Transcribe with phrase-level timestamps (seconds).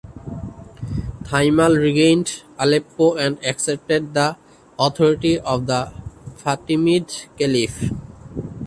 [1.25, 4.35] Thimal regained Aleppo and accepted the
[4.79, 5.93] authority of the
[6.37, 7.91] Fatimid Caliph.